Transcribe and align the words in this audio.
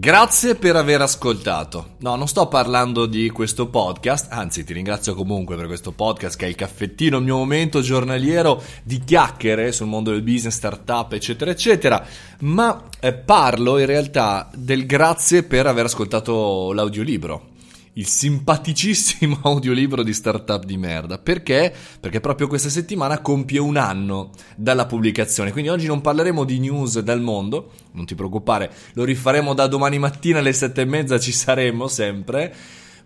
Grazie 0.00 0.54
per 0.54 0.76
aver 0.76 1.00
ascoltato. 1.00 1.96
No, 2.02 2.14
non 2.14 2.28
sto 2.28 2.46
parlando 2.46 3.04
di 3.04 3.30
questo 3.30 3.66
podcast, 3.66 4.28
anzi 4.30 4.62
ti 4.62 4.72
ringrazio 4.72 5.12
comunque 5.12 5.56
per 5.56 5.66
questo 5.66 5.90
podcast 5.90 6.38
che 6.38 6.46
è 6.46 6.48
il 6.48 6.54
caffettino, 6.54 7.16
il 7.16 7.24
mio 7.24 7.38
momento 7.38 7.80
giornaliero 7.80 8.62
di 8.84 9.02
chiacchiere 9.02 9.72
sul 9.72 9.88
mondo 9.88 10.12
del 10.12 10.22
business, 10.22 10.54
startup, 10.54 11.14
eccetera, 11.14 11.50
eccetera, 11.50 12.06
ma 12.42 12.84
eh, 13.00 13.12
parlo 13.12 13.76
in 13.78 13.86
realtà 13.86 14.48
del 14.54 14.86
grazie 14.86 15.42
per 15.42 15.66
aver 15.66 15.86
ascoltato 15.86 16.72
l'audiolibro 16.72 17.56
il 17.98 18.06
simpaticissimo 18.06 19.40
audiolibro 19.44 20.02
di 20.02 20.12
startup 20.12 20.64
di 20.64 20.76
merda. 20.76 21.18
Perché? 21.18 21.72
Perché 22.00 22.20
proprio 22.20 22.46
questa 22.46 22.68
settimana 22.68 23.20
compie 23.20 23.58
un 23.58 23.76
anno 23.76 24.30
dalla 24.56 24.86
pubblicazione. 24.86 25.52
Quindi 25.52 25.70
oggi 25.70 25.86
non 25.86 26.00
parleremo 26.00 26.44
di 26.44 26.58
news 26.58 27.00
dal 27.00 27.20
mondo, 27.20 27.72
non 27.92 28.06
ti 28.06 28.14
preoccupare, 28.14 28.70
lo 28.94 29.04
rifaremo 29.04 29.52
da 29.52 29.66
domani 29.66 29.98
mattina 29.98 30.38
alle 30.38 30.52
sette 30.52 30.82
e 30.82 30.86
mezza, 30.86 31.18
ci 31.18 31.32
saremo 31.32 31.88
sempre 31.88 32.54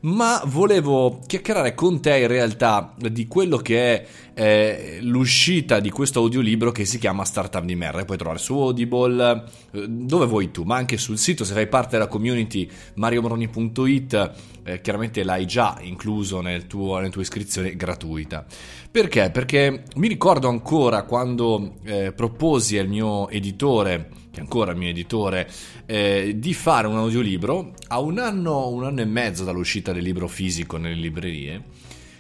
ma 0.03 0.43
volevo 0.47 1.21
chiacchierare 1.27 1.75
con 1.75 2.01
te 2.01 2.19
in 2.19 2.27
realtà 2.27 2.95
di 2.97 3.27
quello 3.29 3.59
che 3.59 3.95
è 3.95 4.07
eh, 4.35 4.99
l'uscita 5.01 5.79
di 5.79 5.91
questo 5.91 6.21
audiolibro 6.21 6.73
che 6.73 6.85
si 6.85 6.99
chiama 6.99 7.25
Startup 7.25 7.63
di 7.63 7.77
Merda. 7.77 8.05
Puoi 8.05 8.19
trovare 8.19 8.41
su 8.41 8.59
Audible, 8.59 9.45
eh, 9.73 9.87
dove 9.89 10.27
vuoi 10.27 10.51
tu, 10.51 10.65
ma 10.65 10.77
anche 10.77 10.97
sul 10.97 11.19
sito, 11.19 11.45
se 11.45 11.55
fai 11.55 11.69
parte 11.69 11.91
della 11.93 12.09
community 12.09 12.69
mariomoroni.it, 12.95 14.33
eh, 14.65 14.81
chiaramente 14.81 15.23
l'hai 15.23 15.47
già 15.47 15.79
incluso 15.81 16.41
nel 16.41 16.67
tuo, 16.67 16.97
nella 16.97 17.11
tua 17.11 17.23
iscrizione 17.23 17.77
gratuita. 17.77 18.45
Perché? 18.91 19.31
Perché 19.31 19.85
mi 19.97 20.09
ricordo 20.09 20.49
ancora 20.49 21.03
quando 21.03 21.77
eh, 21.85 22.13
proposi 22.13 22.79
al 22.79 22.89
mio 22.89 23.29
editore 23.29 24.21
che 24.33 24.39
è 24.39 24.43
ancora 24.43 24.73
il 24.73 24.79
mio 24.79 24.89
editore, 24.89 25.47
eh, 25.85 26.37
di 26.37 26.55
fare 26.55 26.87
un 26.87 26.97
audiolibro 26.97 27.75
a 27.89 28.01
un 28.01 28.19
anno, 28.19 28.69
un 28.69 28.85
anno 28.85 29.03
e 29.03 29.05
mezzo 29.05 29.45
dall'uscita 29.45 29.93
del 29.93 30.03
libro 30.03 30.27
fisico 30.27 30.79
nelle 30.79 30.95
librerie 30.95 31.63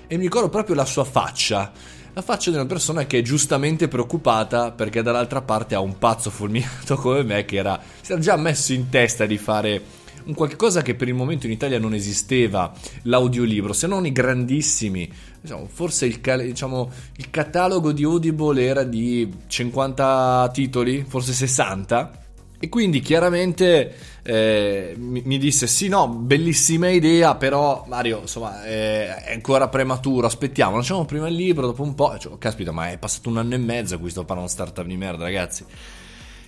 e 0.07 0.19
mi 0.19 0.25
ricordo 0.25 0.51
proprio 0.51 0.75
la 0.75 0.85
sua 0.85 1.05
faccia. 1.05 1.73
La 2.13 2.21
faccia 2.21 2.51
di 2.51 2.57
una 2.57 2.67
persona 2.67 3.07
che 3.07 3.21
è 3.21 3.23
giustamente 3.23 3.89
preoccupata 3.89 4.73
perché 4.73 5.01
dall'altra 5.01 5.41
parte 5.41 5.75
ha 5.75 5.81
un 5.81 5.97
pazzo 5.97 6.29
fulminato 6.29 6.97
come 6.97 7.23
me 7.23 7.47
che 7.47 7.57
era, 7.57 7.81
si 8.03 8.13
era 8.13 8.21
già 8.21 8.37
messo 8.37 8.75
in 8.75 8.91
testa 8.91 9.25
di 9.25 9.39
fare 9.39 9.83
un 10.25 10.35
qualche 10.35 10.57
che 10.83 10.95
per 10.95 11.09
il 11.09 11.15
momento 11.15 11.47
in 11.47 11.53
Italia 11.53 11.79
non 11.79 11.95
esisteva, 11.95 12.73
l'audiolibro, 13.03 13.73
se 13.73 13.87
non 13.87 14.07
i 14.07 14.13
grandissimi, 14.13 15.11
diciamo, 15.41 15.67
forse 15.71 16.07
il, 16.07 16.21
diciamo, 16.21 16.91
il 17.17 17.31
catalogo 17.31 17.93
di 17.93 18.05
Audible 18.05 18.63
era 18.63 18.85
di 18.85 19.31
50 19.47 20.51
titoli, 20.53 21.05
forse 21.07 21.33
60. 21.33 22.21
E 22.59 22.69
quindi 22.69 23.01
chiaramente 23.01 23.93
eh, 24.23 24.95
mi, 24.97 25.21
mi, 25.25 25.37
disse: 25.39 25.67
Sì, 25.67 25.89
no, 25.89 26.07
bellissima 26.07 26.91
idea, 26.91 27.35
però 27.35 27.85
Mario, 27.89 28.21
insomma, 28.21 28.65
eh, 28.65 29.17
è 29.17 29.33
ancora 29.33 29.67
prematuro. 29.67 30.29
Aspettiamo, 30.29 30.75
lanciamo 30.75 31.05
prima 31.05 31.27
il 31.27 31.35
libro. 31.35 31.67
Dopo 31.67 31.83
un 31.83 31.97
po', 31.97 32.17
cioè, 32.19 32.39
caspita, 32.39 32.71
ma 32.71 32.89
è 32.91 32.99
passato 32.99 33.29
un 33.29 33.39
anno 33.39 33.55
e 33.55 33.59
mezzo 33.59 33.97
a 33.97 34.09
sto 34.09 34.25
parlando 34.25 34.49
startup 34.49 34.87
di 34.87 34.97
merda, 34.97 35.25
ragazzi. 35.25 35.65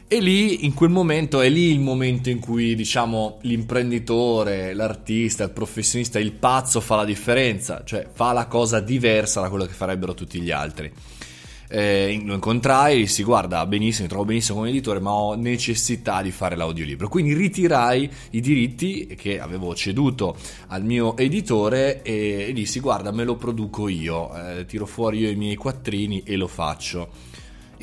E 0.07 0.21
lì, 0.21 0.65
in 0.65 0.75
quel 0.75 0.91
momento, 0.91 1.41
è 1.41 1.49
lì 1.49 1.71
il 1.71 1.81
momento 1.81 2.29
in 2.29 2.39
cui, 2.39 2.75
diciamo, 2.75 3.39
l'imprenditore, 3.43 4.75
l'artista, 4.75 5.45
il 5.45 5.51
professionista, 5.51 6.19
il 6.19 6.33
pazzo 6.33 6.81
fa 6.81 6.97
la 6.97 7.05
differenza, 7.05 7.83
cioè 7.85 8.07
fa 8.13 8.33
la 8.33 8.47
cosa 8.47 8.81
diversa 8.81 9.41
da 9.41 9.49
quello 9.49 9.65
che 9.65 9.73
farebbero 9.73 10.15
tutti 10.15 10.41
gli 10.41 10.51
altri. 10.51 10.93
Eh, 11.67 12.21
lo 12.23 12.35
incontrai, 12.35 12.99
dissi 12.99 13.25
guarda 13.25 13.67
benissimo, 13.67 14.05
mi 14.05 14.11
trovo 14.11 14.25
benissimo 14.27 14.59
come 14.59 14.69
editore, 14.69 15.01
ma 15.01 15.13
ho 15.13 15.35
necessità 15.35 16.21
di 16.23 16.31
fare 16.31 16.55
l'audiolibro. 16.55 17.09
Quindi 17.09 17.33
ritirai 17.33 18.09
i 18.31 18.41
diritti 18.41 19.07
che 19.17 19.41
avevo 19.41 19.75
ceduto 19.75 20.37
al 20.69 20.85
mio 20.85 21.17
editore 21.17 22.03
e, 22.03 22.47
e 22.49 22.53
dissi 22.53 22.79
guarda 22.79 23.11
me 23.11 23.25
lo 23.25 23.37
produco 23.37 23.89
io, 23.89 24.33
eh, 24.37 24.67
tiro 24.67 24.87
fuori 24.87 25.21
io 25.21 25.31
i 25.31 25.37
miei 25.37 25.57
quattrini 25.57 26.23
e 26.25 26.37
lo 26.37 26.47
faccio. 26.47 27.33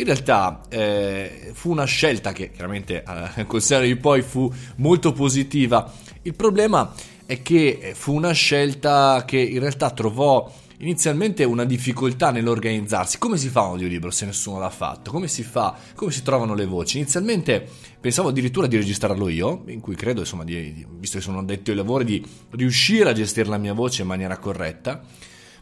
In 0.02 0.08
realtà 0.08 0.62
eh, 0.68 1.52
fu 1.54 1.70
una 1.70 1.86
scelta 1.86 2.32
che 2.32 2.50
chiaramente 2.50 3.04
eh, 3.36 3.46
col 3.46 3.62
senno 3.62 3.86
di 3.86 3.96
poi 3.96 4.24
fu 4.24 4.52
molto 4.78 5.12
positiva. 5.12 5.94
Il 6.24 6.34
problema 6.34 6.92
è 7.28 7.44
che 7.44 7.78
eh, 7.80 7.94
fu 7.94 8.16
una 8.16 8.32
scelta 8.32 9.24
che 9.28 9.38
in 9.38 9.60
realtà 9.60 9.92
trovò 9.92 10.52
inizialmente 10.80 11.44
una 11.44 11.66
difficoltà 11.66 12.32
nell'organizzarsi. 12.32 13.20
Come 13.20 13.38
si 13.38 13.50
fa 13.50 13.62
un 13.62 13.74
audiolibro 13.74 14.10
se 14.10 14.26
nessuno 14.26 14.58
l'ha 14.58 14.72
fatto? 14.72 15.12
Come 15.12 15.28
si 15.28 15.44
fa? 15.44 15.78
Come 15.94 16.10
si 16.10 16.24
trovano 16.24 16.56
le 16.56 16.66
voci? 16.66 16.98
Inizialmente 16.98 17.64
pensavo 18.00 18.30
addirittura 18.30 18.66
di 18.66 18.78
registrarlo 18.78 19.30
io, 19.30 19.62
in 19.68 19.82
cui 19.82 19.94
credo, 19.94 20.22
insomma, 20.22 20.44
di, 20.44 20.84
visto 20.98 21.20
che 21.20 21.24
sono 21.24 21.38
addetto 21.38 21.70
ai 21.70 21.78
lavori, 21.78 22.06
di 22.06 22.26
riuscire 22.54 23.08
a 23.08 23.14
gestire 23.14 23.50
la 23.50 23.60
mia 23.60 23.74
voce 23.74 24.02
in 24.02 24.08
maniera 24.08 24.40
corretta. 24.40 25.04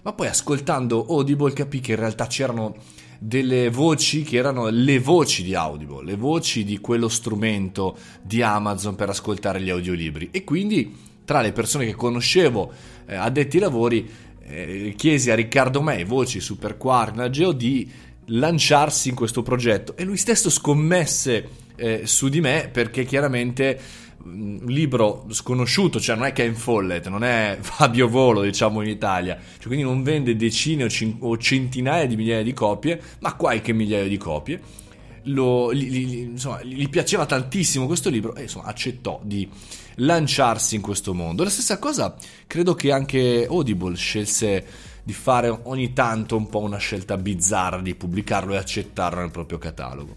Ma 0.01 0.13
poi 0.13 0.27
ascoltando 0.27 1.05
Audible 1.09 1.53
capì 1.53 1.79
che 1.79 1.91
in 1.91 1.99
realtà 1.99 2.27
c'erano 2.27 2.75
delle 3.21 3.69
voci 3.69 4.23
che 4.23 4.37
erano 4.37 4.69
le 4.69 4.97
voci 4.99 5.43
di 5.43 5.53
Audible, 5.53 6.05
le 6.05 6.15
voci 6.15 6.63
di 6.63 6.79
quello 6.79 7.09
strumento 7.09 7.97
di 8.21 8.41
Amazon 8.41 8.95
per 8.95 9.09
ascoltare 9.09 9.61
gli 9.61 9.69
audiolibri. 9.69 10.29
E 10.31 10.45
quindi 10.45 10.95
tra 11.25 11.41
le 11.41 11.51
persone 11.51 11.85
che 11.85 11.95
conoscevo 11.95 12.71
eh, 13.05 13.15
addetti 13.15 13.57
ai 13.57 13.63
lavori 13.63 14.09
eh, 14.41 14.93
chiesi 14.95 15.29
a 15.29 15.35
Riccardo 15.35 15.81
May, 15.81 16.05
voci 16.05 16.39
Super 16.39 16.77
Quark, 16.77 17.29
Geo, 17.29 17.51
di 17.51 17.91
lanciarsi 18.31 19.09
in 19.09 19.15
questo 19.15 19.41
progetto 19.41 19.97
e 19.97 20.03
lui 20.03 20.17
stesso 20.17 20.49
scommesse 20.49 21.47
eh, 21.75 22.01
su 22.05 22.29
di 22.29 22.41
me 22.41 22.69
perché 22.71 23.03
chiaramente 23.03 23.79
un 24.23 24.61
libro 24.65 25.25
sconosciuto, 25.29 25.99
cioè 25.99 26.15
non 26.15 26.25
è 26.25 26.33
Ken 26.33 26.55
Follett, 26.55 27.07
non 27.07 27.23
è 27.23 27.57
Fabio 27.61 28.07
Volo, 28.07 28.41
diciamo 28.41 28.81
in 28.81 28.89
Italia, 28.89 29.37
cioè, 29.37 29.67
quindi 29.67 29.83
non 29.83 30.03
vende 30.03 30.35
decine 30.35 30.83
o, 30.83 30.89
cin- 30.89 31.17
o, 31.19 31.37
centinaia 31.37 32.05
di 32.05 32.15
migliaia 32.15 32.43
di 32.43 32.53
copie, 32.53 33.01
ma 33.19 33.35
qualche 33.35 33.73
migliaio 33.73 34.07
di 34.07 34.17
copie. 34.17 34.61
Lo, 35.23 35.73
gli, 35.73 35.89
gli, 35.89 36.17
insomma, 36.19 36.63
gli 36.63 36.87
piaceva 36.89 37.25
tantissimo 37.25 37.85
questo 37.85 38.09
libro 38.09 38.35
e 38.35 38.43
insomma, 38.43 38.65
accettò 38.65 39.19
di 39.23 39.47
lanciarsi 39.95 40.75
in 40.75 40.81
questo 40.81 41.13
mondo. 41.13 41.43
La 41.43 41.49
stessa 41.49 41.77
cosa 41.77 42.15
credo 42.47 42.73
che 42.73 42.91
anche 42.91 43.45
Audible 43.47 43.95
scelse 43.95 44.65
di 45.03 45.13
fare 45.13 45.49
ogni 45.63 45.93
tanto 45.93 46.37
un 46.37 46.47
po' 46.47 46.59
una 46.59 46.77
scelta 46.77 47.17
bizzarra 47.17 47.81
di 47.81 47.95
pubblicarlo 47.95 48.53
e 48.53 48.57
accettarlo 48.57 49.19
nel 49.19 49.31
proprio 49.31 49.57
catalogo. 49.57 50.15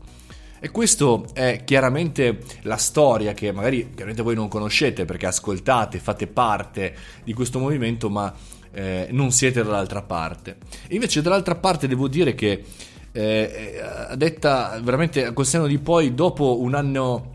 E 0.64 0.70
questo 0.70 1.26
è 1.32 1.62
chiaramente 1.64 2.38
la 2.62 2.76
storia 2.76 3.32
che 3.32 3.50
magari 3.50 3.88
chiaramente 3.88 4.22
voi 4.22 4.36
non 4.36 4.46
conoscete 4.46 5.04
perché 5.04 5.26
ascoltate, 5.26 5.98
fate 5.98 6.28
parte 6.28 6.94
di 7.24 7.32
questo 7.32 7.58
movimento, 7.58 8.08
ma 8.08 8.32
eh, 8.70 9.08
non 9.10 9.32
siete 9.32 9.64
dall'altra 9.64 10.02
parte. 10.02 10.58
Invece 10.90 11.20
dall'altra 11.20 11.56
parte 11.56 11.88
devo 11.88 12.06
dire 12.06 12.36
che 12.36 12.62
eh, 13.10 13.80
a 13.82 14.14
detta 14.14 14.78
veramente 14.80 15.32
col 15.32 15.46
seno 15.46 15.66
di 15.66 15.80
poi, 15.80 16.14
dopo 16.14 16.60
un 16.60 16.76
anno 16.76 17.30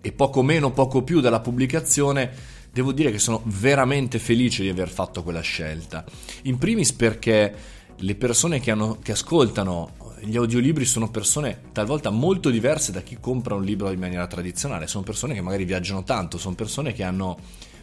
e 0.00 0.12
poco 0.12 0.42
meno, 0.42 0.70
poco 0.70 1.02
più 1.02 1.18
dalla 1.18 1.40
pubblicazione, 1.40 2.30
devo 2.72 2.92
dire 2.92 3.10
che 3.10 3.18
sono 3.18 3.42
veramente 3.46 4.20
felice 4.20 4.62
di 4.62 4.68
aver 4.68 4.90
fatto 4.90 5.24
quella 5.24 5.40
scelta. 5.40 6.04
In 6.42 6.58
primis 6.58 6.92
perché 6.92 7.52
le 7.96 8.14
persone 8.14 8.60
che, 8.60 8.70
hanno, 8.70 8.98
che 9.02 9.10
ascoltano 9.10 9.90
gli 10.24 10.36
audiolibri 10.36 10.84
sono 10.84 11.10
persone 11.10 11.60
talvolta 11.72 12.10
molto 12.10 12.50
diverse 12.50 12.92
da 12.92 13.00
chi 13.00 13.18
compra 13.20 13.54
un 13.54 13.64
libro 13.64 13.90
in 13.90 13.98
maniera 13.98 14.26
tradizionale, 14.26 14.86
sono 14.86 15.04
persone 15.04 15.34
che 15.34 15.40
magari 15.40 15.64
viaggiano 15.64 16.02
tanto, 16.02 16.38
sono 16.38 16.54
persone 16.54 16.92
che 16.92 17.02
hanno 17.02 17.38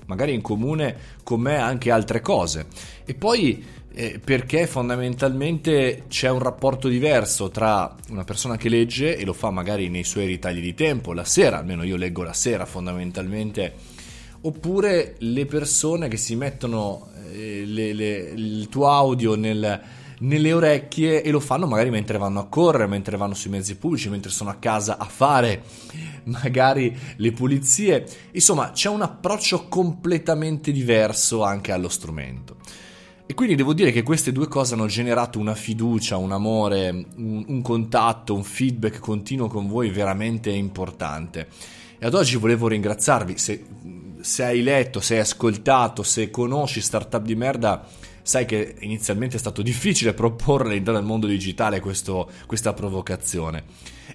magari 0.08 0.34
in 0.34 0.42
comune 0.42 0.96
con 1.24 1.40
me 1.40 1.58
anche 1.58 1.92
altre 1.92 2.20
cose. 2.22 2.66
E 3.06 3.14
poi 3.14 3.64
eh, 3.94 4.20
perché 4.24 4.68
fondamentalmente 4.68 6.04
c'è 6.08 6.30
un 6.30 6.40
rapporto 6.40 6.88
diverso 6.88 7.50
tra 7.50 7.96
una 8.10 8.24
persona 8.24 8.58
che 8.58 8.70
legge 8.70 9.18
e 9.18 9.26
lo 9.26 9.34
fa 9.34 9.52
magari 9.52 9.90
nei 9.90 10.04
suoi 10.04 10.26
ritagli 10.26 10.62
di 10.62 10.74
tempo, 10.74 11.14
la 11.14 11.26
sera, 11.26 11.60
almeno 11.60 11.84
io 11.84 11.96
leggo 11.96 12.24
la 12.24 12.34
sera 12.34 12.66
fondamentalmente, 12.66 13.74
oppure 14.42 15.16
le 15.20 15.46
persone 15.46 16.08
che 16.08 16.18
si 16.18 16.36
mettono 16.36 17.10
eh, 17.32 17.64
le, 17.66 17.94
le, 17.94 18.34
il 18.36 18.68
tuo 18.70 18.90
audio 18.90 19.36
nel 19.36 20.00
nelle 20.22 20.54
orecchie 20.54 21.22
e 21.22 21.32
lo 21.32 21.40
fanno 21.40 21.68
magari 21.68 21.90
mentre 21.90 22.18
vanno 22.18 22.40
a 22.40 22.48
correre, 22.48 22.88
mentre 22.88 23.18
vanno 23.18 23.34
sui 23.34 23.50
mezzi 23.50 23.76
pubblici, 23.76 24.10
mentre 24.10 24.32
sono 24.32 24.50
a 24.50 24.56
casa 24.56 24.98
a 24.98 25.06
fare 25.06 25.64
magari 26.26 26.96
le 27.18 27.32
pulizie. 27.32 28.06
Insomma, 28.32 28.72
c'è 28.72 28.90
un 28.90 29.02
approccio 29.02 29.68
completamente 29.68 30.72
diverso 30.72 31.44
anche 31.44 31.72
allo 31.72 31.90
strumento. 31.90 32.58
E 33.26 33.34
quindi 33.34 33.56
devo 33.56 33.74
dire 33.74 33.92
che 33.92 34.04
queste 34.04 34.34
due 34.34 34.50
cose 34.50 34.74
hanno 34.74 34.88
generato 34.88 35.40
una 35.40 35.56
fiducia, 35.56 36.18
un 36.18 36.34
amore, 36.34 36.90
un, 37.16 37.46
un 37.48 37.62
contatto, 37.62 38.36
un 38.36 38.44
feedback 38.44 39.00
continuo 39.00 39.48
con 39.48 39.68
voi 39.68 39.90
veramente 39.90 40.50
importante. 40.50 41.48
E 41.98 42.06
ad 42.06 42.14
oggi 42.14 42.36
volevo 42.36 42.68
ringraziarvi, 42.68 43.38
se, 43.38 43.64
se 44.22 44.44
hai 44.44 44.62
letto, 44.62 45.00
se 45.00 45.16
hai 45.16 45.22
ascoltato, 45.22 46.04
se 46.04 46.30
conosci 46.30 46.82
Startup 46.82 47.24
di 47.24 47.36
Merda, 47.36 47.86
sai 48.22 48.46
che 48.46 48.76
inizialmente 48.80 49.36
è 49.36 49.40
stato 49.40 49.62
difficile 49.62 50.14
proporre 50.14 50.70
all'interno 50.70 51.00
del 51.00 51.08
mondo 51.08 51.28
digitale 51.28 51.80
questo, 51.80 52.30
questa 52.46 52.74
provocazione. 52.74 53.64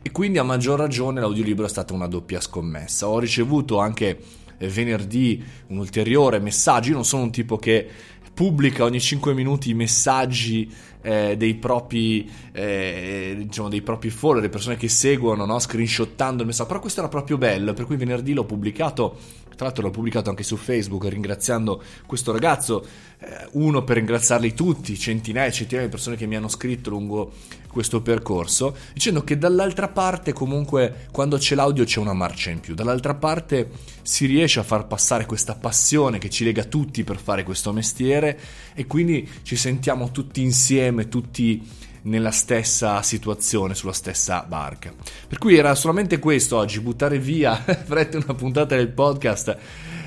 E 0.03 0.11
quindi 0.13 0.39
a 0.39 0.43
maggior 0.43 0.79
ragione 0.79 1.21
l'audiolibro 1.21 1.67
è 1.67 1.69
stata 1.69 1.93
una 1.93 2.07
doppia 2.07 2.41
scommessa. 2.41 3.09
Ho 3.09 3.19
ricevuto 3.19 3.79
anche 3.79 4.19
eh, 4.59 4.69
venerdì 4.69 5.43
un 5.69 5.79
ulteriore 5.79 6.39
messaggio. 6.39 6.91
Io 6.91 6.95
non 6.95 7.05
sono 7.05 7.23
un 7.23 7.33
tipo 7.33 7.57
che 7.57 7.89
pubblica 8.37 8.85
ogni 8.85 9.01
5 9.01 9.33
minuti 9.33 9.71
i 9.71 9.75
messaggi 9.75 10.71
eh, 11.01 11.39
dei 11.39 11.55
propri 11.55 12.31
eh, 12.53 13.35
diciamo 13.39 13.71
dei 13.71 13.81
propri 13.81 14.11
follower, 14.11 14.43
le 14.43 14.49
persone 14.51 14.77
che 14.77 14.89
seguono, 14.89 15.47
no? 15.47 15.59
screenshottando 15.59 16.43
il 16.43 16.49
messaggio, 16.49 16.69
però 16.69 16.81
questo 16.81 17.01
era 17.01 17.09
proprio 17.09 17.39
bello, 17.39 17.73
per 17.73 17.87
cui 17.87 17.97
venerdì 17.97 18.35
l'ho 18.35 18.45
pubblicato, 18.45 19.17
tra 19.55 19.67
l'altro 19.67 19.85
l'ho 19.85 19.91
pubblicato 19.91 20.31
anche 20.31 20.43
su 20.43 20.57
Facebook 20.57 21.07
ringraziando 21.07 21.83
questo 22.07 22.33
ragazzo, 22.33 22.85
eh, 23.21 23.49
uno 23.53 23.85
per 23.85 23.97
ringraziarli 23.97 24.53
tutti, 24.53 24.99
centinaia 24.99 25.49
e 25.49 25.53
centinaia 25.53 25.87
di 25.87 25.93
persone 25.93 26.17
che 26.17 26.27
mi 26.27 26.37
hanno 26.37 26.49
scritto 26.49 26.91
lungo 26.91 27.33
questo 27.77 28.01
percorso, 28.01 28.75
dicendo 28.95 29.23
che 29.23 29.37
dall'altra 29.37 29.89
parte 29.89 30.33
comunque 30.33 31.09
quando 31.13 31.37
c'è 31.37 31.55
l'audio 31.55 31.85
c'è 31.85 32.01
una 32.01 32.15
marcia 32.15 32.49
in 32.49 32.61
più, 32.61 32.75
dall'altra 32.75 33.15
parte 33.15 33.69
si 34.01 34.25
riesce 34.25 34.61
a 34.61 34.63
far 34.63 34.87
passare 34.87 35.27
questa 35.27 35.55
passione 35.55 36.17
che 36.17 36.31
ci 36.31 36.43
lega 36.43 36.65
tutti 36.65 37.05
per 37.05 37.19
fare 37.19 37.43
questo 37.43 37.75
mestiere 37.75 38.26
e 38.75 38.87
quindi 38.87 39.29
ci 39.43 39.57
sentiamo 39.57 40.11
tutti 40.11 40.43
insieme, 40.43 41.09
tutti 41.09 41.63
nella 42.03 42.31
stessa 42.31 43.03
situazione, 43.03 43.75
sulla 43.75 43.93
stessa 43.93 44.45
barca. 44.49 44.93
Per 45.29 45.39
cui 45.39 45.57
era 45.57 45.75
solamente 45.75 46.19
questo 46.19 46.57
oggi, 46.57 46.81
buttare 46.81 47.19
via, 47.19 47.55
farete 47.85 48.17
una 48.17 48.35
puntata 48.35 48.75
del 48.77 48.89
podcast 48.89 49.59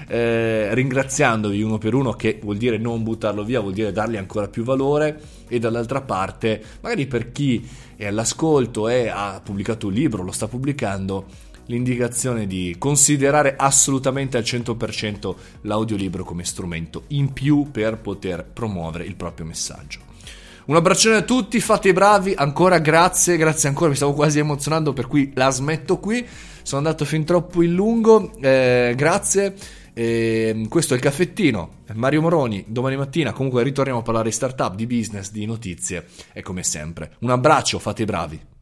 eh, 0.10 0.74
ringraziandovi 0.74 1.62
uno 1.62 1.78
per 1.78 1.94
uno, 1.94 2.14
che 2.14 2.40
vuol 2.42 2.58
dire 2.58 2.78
non 2.78 3.04
buttarlo 3.04 3.44
via, 3.44 3.60
vuol 3.60 3.74
dire 3.74 3.92
dargli 3.92 4.18
ancora 4.18 4.48
più 4.48 4.64
valore, 4.64 5.22
e 5.48 5.60
dall'altra 5.60 6.02
parte, 6.02 6.62
magari 6.82 7.06
per 7.06 7.32
chi 7.32 7.68
è 7.96 8.08
all'ascolto 8.08 8.90
e 8.90 9.08
ha 9.08 9.40
pubblicato 9.44 9.88
un 9.88 9.94
libro, 9.94 10.24
lo 10.24 10.32
sta 10.32 10.48
pubblicando, 10.48 11.26
l'indicazione 11.70 12.46
di 12.46 12.76
considerare 12.78 13.56
assolutamente 13.58 14.38
al 14.38 14.44
100% 14.44 15.36
l'audiolibro 15.62 16.24
come 16.24 16.44
strumento 16.44 17.04
in 17.08 17.32
più 17.34 17.70
per 17.72 17.98
poter 17.98 18.46
promuovere 18.46 19.06
il 19.06 19.16
proprio 19.16 19.46
messaggio. 19.46 20.08
Un 20.66 20.76
abbraccione 20.76 21.16
a 21.16 21.22
tutti, 21.24 21.60
fate 21.60 21.90
i 21.90 21.94
bravi, 21.94 22.34
ancora 22.36 22.78
grazie, 22.78 23.38
grazie 23.38 23.70
ancora, 23.70 23.90
mi 23.90 23.96
stavo 23.96 24.14
quasi 24.14 24.38
emozionando 24.38 24.94
per 24.94 25.08
cui 25.08 25.32
la 25.34 25.50
smetto 25.50 25.98
qui, 25.98 26.24
sono 26.62 26.86
andato 26.86 27.06
fin 27.06 27.24
troppo 27.24 27.64
in 27.64 27.74
lungo, 27.74 28.32
eh, 28.40 28.94
grazie. 28.96 29.56
E 29.92 30.68
questo 30.70 30.94
è 30.94 30.98
il 30.98 31.02
caffettino, 31.02 31.80
Mario 31.94 32.22
Moroni, 32.22 32.64
domani 32.68 32.96
mattina 32.96 33.34
comunque 33.34 33.64
ritorniamo 33.64 34.00
a 34.00 34.04
parlare 34.04 34.30
di 34.30 34.36
startup, 34.36 34.76
di 34.76 34.86
business, 34.86 35.32
di 35.32 35.46
notizie 35.46 36.06
e 36.32 36.42
come 36.42 36.64
sempre 36.64 37.16
un 37.20 37.32
abbraccio, 37.32 37.80
fate 37.80 38.04
i 38.04 38.06
bravi. 38.06 38.58